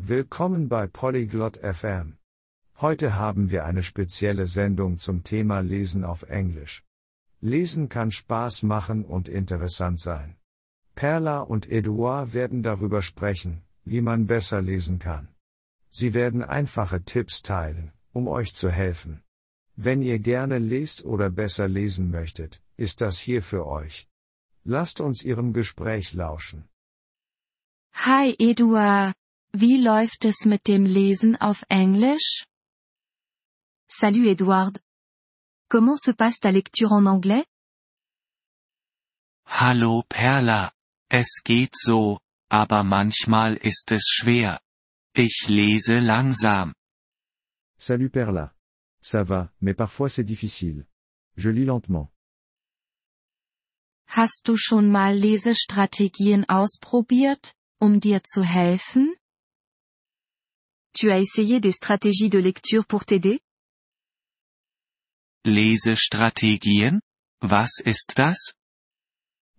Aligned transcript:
Willkommen 0.00 0.68
bei 0.68 0.86
Polyglot 0.86 1.56
FM. 1.56 2.18
Heute 2.76 3.16
haben 3.16 3.50
wir 3.50 3.64
eine 3.64 3.82
spezielle 3.82 4.46
Sendung 4.46 5.00
zum 5.00 5.24
Thema 5.24 5.58
Lesen 5.58 6.04
auf 6.04 6.22
Englisch. 6.22 6.84
Lesen 7.40 7.88
kann 7.88 8.12
Spaß 8.12 8.62
machen 8.62 9.04
und 9.04 9.28
interessant 9.28 9.98
sein. 9.98 10.36
Perla 10.94 11.40
und 11.40 11.68
Eduard 11.68 12.32
werden 12.32 12.62
darüber 12.62 13.02
sprechen, 13.02 13.64
wie 13.84 14.00
man 14.00 14.28
besser 14.28 14.62
lesen 14.62 15.00
kann. 15.00 15.34
Sie 15.90 16.14
werden 16.14 16.44
einfache 16.44 17.02
Tipps 17.02 17.42
teilen, 17.42 17.90
um 18.12 18.28
euch 18.28 18.54
zu 18.54 18.70
helfen. 18.70 19.24
Wenn 19.74 20.00
ihr 20.00 20.20
gerne 20.20 20.58
lest 20.58 21.04
oder 21.04 21.28
besser 21.28 21.66
lesen 21.66 22.08
möchtet, 22.12 22.62
ist 22.76 23.00
das 23.00 23.18
hier 23.18 23.42
für 23.42 23.66
euch. 23.66 24.08
Lasst 24.62 25.00
uns 25.00 25.24
ihrem 25.24 25.52
Gespräch 25.52 26.12
lauschen. 26.12 26.68
Hi 27.94 28.36
Eduard, 28.38 29.12
wie 29.52 29.76
läuft 29.76 30.24
es 30.24 30.44
mit 30.44 30.66
dem 30.66 30.84
Lesen 30.84 31.36
auf 31.36 31.64
Englisch? 31.68 32.44
Salut 33.88 34.26
Edward. 34.26 34.80
Comment 35.70 35.98
se 35.98 36.14
passe 36.14 36.40
ta 36.40 36.50
lecture 36.50 36.94
en 36.96 37.06
anglais? 37.06 37.44
Hallo 39.46 40.02
Perla. 40.08 40.72
Es 41.10 41.42
geht 41.42 41.74
so, 41.74 42.20
aber 42.50 42.84
manchmal 42.84 43.56
ist 43.56 43.90
es 43.92 44.04
schwer. 44.08 44.60
Ich 45.14 45.46
lese 45.48 46.00
langsam. 46.00 46.74
Salut 47.78 48.12
Perla. 48.12 48.54
Ça 49.00 49.24
va, 49.24 49.50
mais 49.60 49.74
parfois 49.74 50.10
c'est 50.10 50.24
difficile. 50.24 50.86
Je 51.36 51.50
lis 51.50 51.64
lentement. 51.64 52.10
Hast 54.06 54.48
du 54.48 54.56
schon 54.56 54.90
mal 54.90 55.16
Lesestrategien 55.16 56.44
ausprobiert, 56.48 57.54
um 57.78 58.00
dir 58.00 58.22
zu 58.24 58.42
helfen? 58.42 59.14
Tu 60.98 61.12
as 61.12 61.20
essayé 61.20 61.60
des 61.60 61.70
stratégies 61.70 62.28
de 62.28 62.40
lecture 62.40 62.84
pour 62.84 63.04
t'aider? 63.04 63.38
Lesestrategien? 65.44 67.00
Was 67.40 67.70
ist 67.84 68.14
das? 68.16 68.54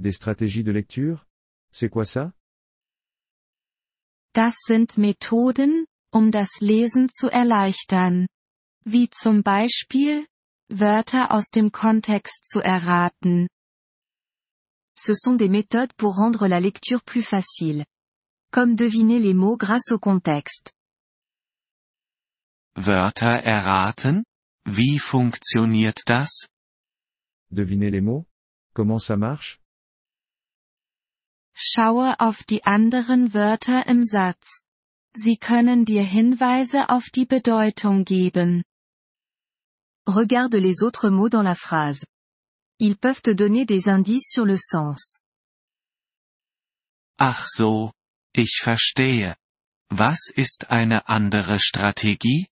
Des 0.00 0.10
stratégies 0.10 0.64
de 0.64 0.72
lecture? 0.72 1.24
C'est 1.70 1.90
quoi 1.90 2.06
ça? 2.06 2.32
Das 4.34 4.56
sind 4.66 4.98
Methoden, 4.98 5.86
um 6.12 6.32
das 6.32 6.60
Lesen 6.60 7.08
zu 7.08 7.28
erleichtern. 7.28 8.26
Wie 8.84 9.08
zum 9.08 9.44
Beispiel, 9.44 10.26
Wörter 10.68 11.30
aus 11.30 11.50
dem 11.50 11.70
Kontext 11.70 12.48
zu 12.48 12.58
erraten. 12.58 13.46
Ce 14.96 15.14
sont 15.14 15.36
des 15.36 15.48
méthodes 15.48 15.92
pour 15.96 16.16
rendre 16.16 16.48
la 16.48 16.58
lecture 16.58 17.04
plus 17.04 17.22
facile. 17.22 17.84
Comme 18.50 18.74
deviner 18.74 19.20
les 19.20 19.34
mots 19.34 19.56
grâce 19.56 19.92
au 19.92 20.00
contexte. 20.00 20.72
Wörter 22.86 23.42
erraten? 23.42 24.24
Wie 24.64 24.98
funktioniert 24.98 26.00
das? 26.06 26.46
Devinez 27.50 27.90
les 27.90 28.02
mots? 28.02 28.26
Comment 28.74 29.00
ça 29.00 29.16
marche? 29.16 29.58
Schaue 31.54 32.20
auf 32.20 32.44
die 32.44 32.64
anderen 32.64 33.34
Wörter 33.34 33.86
im 33.86 34.04
Satz. 34.04 34.62
Sie 35.14 35.36
können 35.36 35.84
dir 35.84 36.04
Hinweise 36.04 36.88
auf 36.88 37.10
die 37.10 37.26
Bedeutung 37.26 38.04
geben. 38.04 38.62
Regarde 40.06 40.58
les 40.58 40.82
autres 40.82 41.10
mots 41.10 41.30
dans 41.30 41.42
la 41.42 41.56
phrase. 41.56 42.06
Ils 42.78 42.96
peuvent 42.96 43.22
te 43.22 43.34
donner 43.34 43.66
des 43.66 43.88
indices 43.88 44.30
sur 44.30 44.46
le 44.46 44.56
sens. 44.56 45.18
Ach 47.18 47.48
so, 47.48 47.92
ich 48.32 48.60
verstehe. 48.62 49.34
Was 49.90 50.30
ist 50.30 50.70
eine 50.70 51.08
andere 51.08 51.58
Strategie? 51.58 52.46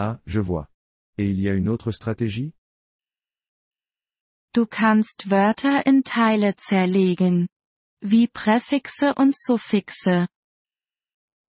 Ah, 0.00 0.20
je 0.26 0.40
vois. 0.40 0.68
Et 1.16 1.28
il 1.28 1.40
y 1.40 1.48
a 1.48 1.54
une 1.54 1.68
autre 1.68 1.90
stratégie? 1.90 2.54
Du 4.54 4.64
kannst 4.64 5.28
Wörter 5.28 5.82
in 5.86 6.02
Teile 6.04 6.54
zerlegen. 6.54 7.48
Wie 8.00 8.28
Präfixe 8.28 9.12
und 9.16 9.34
Suffixe. 9.36 10.28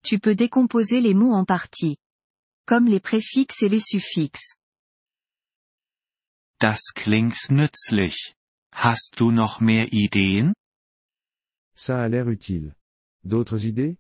Tu 0.02 0.18
peux 0.18 0.34
décomposer 0.34 1.00
les 1.00 1.14
mots 1.14 1.36
en 1.36 1.46
parties. 1.46 1.98
Comme 2.66 2.88
les 2.88 3.00
préfixes 3.00 3.62
et 3.62 3.70
les 3.70 3.82
suffixes. 3.82 4.56
Das 6.60 6.82
klingt 6.96 7.52
nützlich. 7.52 8.34
Hast 8.74 9.20
du 9.20 9.30
noch 9.32 9.62
mehr 9.62 9.94
Ideen? 9.94 10.56
Ça 11.76 12.02
a 12.02 12.10
l'air 12.10 12.28
utile. 12.28 12.76
D'autres 13.24 13.64
idées? 13.66 14.00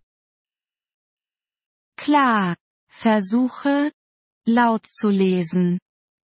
Klar. 1.97 2.57
Versuche, 2.91 3.91
laut 4.49 4.85
zu 4.85 5.09
lesen. 5.09 5.79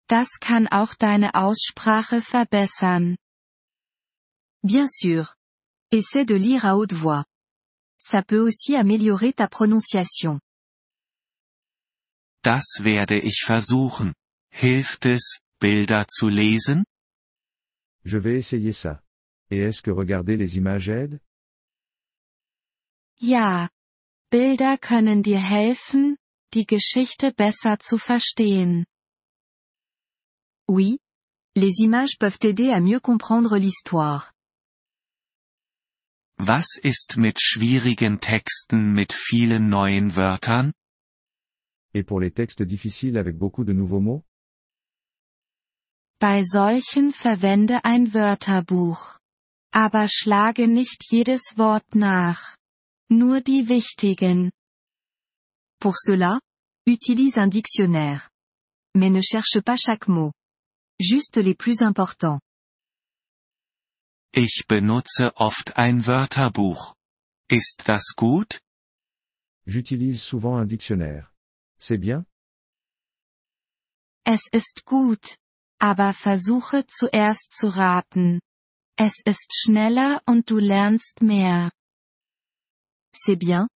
Das 0.08 0.38
kann 0.40 0.68
auch 0.68 0.94
deine 0.94 1.34
Aussprache 1.34 2.20
verbessern. 2.20 3.16
Bien 4.62 4.86
sûr. 4.86 5.34
Essaie 5.90 6.24
de 6.24 6.34
lire 6.36 6.64
à 6.64 6.76
haute 6.76 6.94
voix. 6.94 7.24
Ça 7.98 8.22
peut 8.22 8.40
aussi 8.40 8.76
améliorer 8.76 9.32
ta 9.32 9.48
prononciation. 9.48 10.40
Das 12.42 12.80
werde 12.82 13.18
ich 13.18 13.44
versuchen. 13.46 14.14
Hilft 14.50 15.06
es, 15.06 15.40
Bilder 15.60 16.06
zu 16.08 16.28
lesen? 16.28 16.84
Je 18.04 18.18
vais 18.18 18.36
essayer 18.38 18.72
ça. 18.72 19.02
Et 19.50 19.58
est-ce 19.58 19.82
que 19.82 19.90
regarder 19.90 20.36
les 20.36 20.56
images 20.56 20.88
aide? 20.88 21.20
Ja. 23.20 23.68
Bilder 24.30 24.78
können 24.78 25.22
dir 25.22 25.38
helfen, 25.38 26.16
die 26.54 26.66
Geschichte 26.66 27.32
besser 27.32 27.78
zu 27.78 27.98
verstehen. 27.98 28.84
Oui. 30.68 30.98
Les 31.54 31.80
images 31.80 32.16
peuvent 32.18 32.38
t'aider 32.38 32.72
à 32.72 32.80
mieux 32.80 33.00
comprendre 33.00 33.58
l'histoire. 33.58 34.32
Was 36.38 36.78
ist 36.82 37.18
mit 37.18 37.38
schwierigen 37.40 38.20
Texten 38.20 38.92
mit 38.94 39.12
vielen 39.12 39.68
neuen 39.68 40.16
Wörtern? 40.16 40.72
Et 41.94 42.04
pour 42.04 42.20
les 42.20 42.32
textes 42.32 42.62
difficiles 42.62 43.18
avec 43.18 43.36
beaucoup 43.36 43.64
de 43.64 43.72
nouveaux 43.72 44.00
mots? 44.00 44.24
Bei 46.18 46.42
solchen 46.42 47.12
verwende 47.12 47.84
ein 47.84 48.14
Wörterbuch. 48.14 49.18
Aber 49.72 50.08
schlage 50.08 50.68
nicht 50.68 51.10
jedes 51.10 51.56
Wort 51.56 51.94
nach. 51.94 52.56
Nur 53.10 53.40
die 53.40 53.68
wichtigen. 53.68 54.50
Pour 55.82 55.96
cela, 55.98 56.38
utilise 56.86 57.38
un 57.38 57.48
dictionnaire. 57.48 58.30
Mais 58.94 59.10
ne 59.10 59.20
cherche 59.20 59.58
pas 59.60 59.76
chaque 59.76 60.06
mot. 60.06 60.30
Juste 61.00 61.38
les 61.38 61.56
plus 61.56 61.82
importants. 61.82 62.38
Ich 64.32 64.68
benutze 64.68 65.32
oft 65.34 65.76
ein 65.76 66.06
Wörterbuch. 66.06 66.94
Ist 67.50 67.88
das 67.88 68.14
gut? 68.14 68.60
J'utilise 69.66 70.22
souvent 70.22 70.56
un 70.56 70.66
dictionnaire. 70.66 71.32
C'est 71.80 71.98
bien? 71.98 72.24
Es 74.24 74.42
ist 74.52 74.84
gut. 74.84 75.36
Aber 75.80 76.12
versuche 76.12 76.86
zuerst 76.86 77.52
zu 77.52 77.66
raten. 77.66 78.40
Es 78.96 79.20
ist 79.26 79.50
schneller 79.52 80.22
und 80.28 80.48
du 80.48 80.58
lernst 80.58 81.22
mehr. 81.22 81.72
C'est 83.12 83.34
bien? 83.34 83.66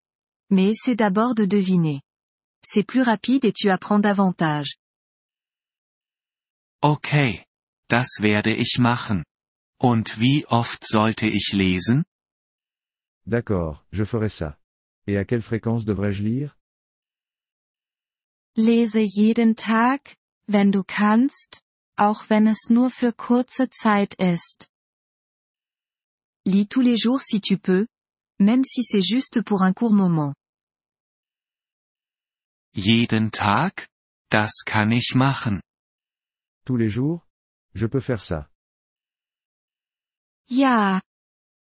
Mais 0.51 0.71
essaie 0.71 0.97
d'abord 0.97 1.35
de 1.35 1.45
deviner. 1.45 2.03
C'est 2.63 2.85
plus 2.85 3.03
rapide 3.03 3.45
et 3.45 3.53
tu 3.53 3.71
apprends 3.71 4.01
davantage. 4.01 4.77
Okay. 6.83 7.45
Das 7.89 8.21
werde 8.21 8.53
ich 8.53 8.79
machen. 8.79 9.25
Und 9.79 10.19
wie 10.19 10.47
oft 10.47 10.85
sollte 10.85 11.27
ich 11.29 11.53
lesen? 11.53 12.05
D'accord, 13.27 13.85
je 13.93 14.05
ferai 14.05 14.29
ça. 14.29 14.59
Et 15.07 15.17
à 15.17 15.25
quelle 15.25 15.43
fréquence 15.43 15.85
devrais-je 15.85 16.23
lire? 16.23 16.57
Lese 18.57 19.01
jeden 19.01 19.55
Tag, 19.55 20.17
wenn 20.49 20.73
du 20.73 20.83
kannst, 20.83 21.63
auch 21.97 22.31
wenn 22.31 22.47
es 22.47 22.71
nur 22.71 22.91
für 22.91 23.13
kurze 23.13 23.69
Zeit 23.71 24.15
ist. 24.15 24.71
Lis 26.45 26.69
tous 26.69 26.81
les 26.83 26.97
jours 26.97 27.23
si 27.23 27.41
tu 27.41 27.59
peux, 27.59 27.87
même 28.39 28.65
si 28.65 28.83
c'est 28.83 29.03
juste 29.03 29.43
pour 29.43 29.63
un 29.63 29.73
court 29.73 29.93
moment. 29.93 30.35
Jeden 32.75 33.31
Tag? 33.31 33.87
Das 34.31 34.63
kann 34.65 34.93
ich 34.93 35.15
machen. 35.15 35.63
Tous 36.67 36.77
les 36.77 36.91
jours? 36.91 37.27
Je 37.75 37.87
peux 37.87 38.01
faire 38.01 38.21
ça. 38.21 38.49
Ja. 40.49 41.01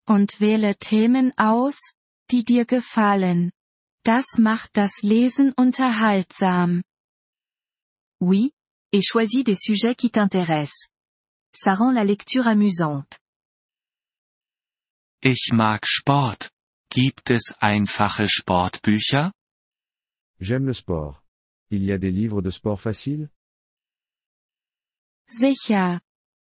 Und 0.07 0.39
wähle 0.39 0.75
Themen 0.77 1.33
aus, 1.37 1.77
die 2.31 2.43
dir 2.43 2.65
gefallen. 2.65 3.51
Das 4.03 4.37
macht 4.37 4.77
das 4.77 5.01
Lesen 5.01 5.51
unterhaltsam. 5.53 6.83
Oui, 8.21 8.53
et 8.91 9.01
choisis 9.01 9.43
des 9.43 9.59
sujets 9.59 9.95
qui 9.95 10.09
t'intéressent. 10.11 10.89
Ça 11.53 11.73
rend 11.75 11.91
la 11.91 12.03
lecture 12.03 12.47
amusante. 12.47 13.17
Ich 15.21 15.51
mag 15.51 15.85
Sport. 15.85 16.51
Gibt 16.95 17.29
es 17.29 17.53
einfache 17.59 18.29
Sportbücher? 18.29 19.33
J'aime 20.39 20.67
le 20.67 20.73
sport. 20.73 21.21
Il 21.69 21.83
y 21.83 21.91
a 21.91 21.97
des 21.97 22.09
livres 22.09 22.41
de 22.41 22.49
sport 22.49 22.79
faciles 22.79 23.27
Sicher. 25.27 25.99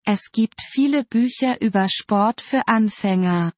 Es 0.05 0.29
gibt 0.31 0.61
viele 0.61 1.03
Bücher 1.03 1.59
über 1.61 1.89
Sport 1.89 2.41
für 2.41 2.67
Anfänger. 2.67 3.53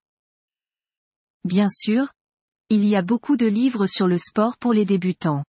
Bien 1.43 1.67
sûr. 1.69 2.09
Il 2.69 2.85
y 2.85 2.95
a 2.95 3.01
beaucoup 3.01 3.35
de 3.35 3.47
livres 3.47 3.87
sur 3.87 4.07
le 4.07 4.17
sport 4.17 4.57
pour 4.57 4.73
les 4.73 4.85
débutants. 4.85 5.43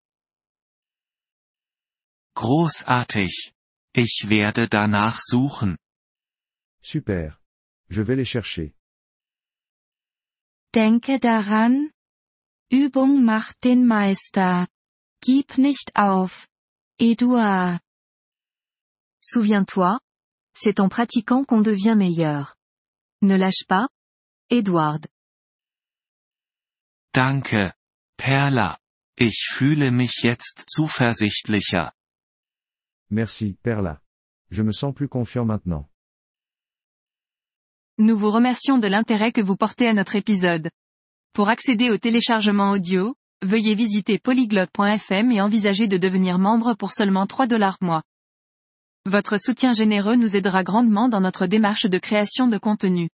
Großartig. 2.35 3.53
Ich 3.95 4.25
werde 4.29 4.69
danach 4.69 5.21
suchen. 5.21 5.79
Super. 6.83 7.39
Je 7.89 8.03
vais 8.03 8.17
les 8.17 8.29
chercher. 8.29 8.75
Denke 10.75 11.19
daran. 11.19 11.91
Übung 12.71 13.25
macht 13.25 13.65
den 13.65 13.87
Meister. 13.87 14.69
Gib 15.23 15.57
nicht 15.57 15.97
auf. 15.97 16.47
Eduard. 16.99 17.81
Souviens-toi. 19.21 19.99
C'est 20.55 20.81
en 20.81 20.89
pratiquant 20.89 21.45
qu'on 21.45 21.63
devient 21.63 21.97
meilleur. 21.97 22.55
Ne 23.23 23.37
lâche 23.37 23.65
pas. 23.67 23.89
Edward. 24.51 25.07
Danke. 27.15 27.75
Perla. 28.17 28.79
Ich 29.17 29.49
fühle 29.51 29.91
mich 29.91 30.23
jetzt 30.23 30.65
zuversichtlicher. 30.69 31.93
Merci, 33.11 33.55
Perla. 33.63 34.01
Je 34.51 34.63
me 34.63 34.73
sens 34.73 34.95
plus 34.95 35.09
confiant 35.09 35.47
maintenant. 35.47 35.89
Nous 38.01 38.17
vous 38.17 38.31
remercions 38.31 38.79
de 38.79 38.87
l'intérêt 38.87 39.33
que 39.33 39.41
vous 39.41 39.57
portez 39.57 39.89
à 39.89 39.93
notre 39.93 40.15
épisode. 40.15 40.71
Pour 41.33 41.49
accéder 41.49 41.91
au 41.91 41.99
téléchargement 41.99 42.71
audio, 42.71 43.17
veuillez 43.43 43.75
visiter 43.75 44.21
polyglotte.fm 44.21 45.33
et 45.33 45.41
envisager 45.41 45.89
de 45.89 45.97
devenir 45.97 46.39
membre 46.39 46.75
pour 46.75 46.93
seulement 46.93 47.27
3 47.27 47.49
dollars 47.49 47.79
mois. 47.81 48.05
Votre 49.05 49.37
soutien 49.37 49.73
généreux 49.73 50.15
nous 50.15 50.37
aidera 50.37 50.63
grandement 50.63 51.09
dans 51.09 51.21
notre 51.21 51.47
démarche 51.47 51.87
de 51.87 51.99
création 51.99 52.47
de 52.47 52.57
contenu. 52.57 53.09